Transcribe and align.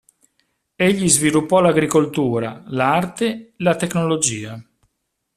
Egli 0.77 1.07
sviluppò 1.07 1.61
l'agricoltura, 1.61 2.63
l'arte, 2.69 3.53
la 3.57 3.75
tecnologia. 3.75 4.59